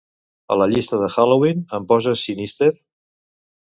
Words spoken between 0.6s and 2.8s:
la llista de Halloween, em poses "Sinister"?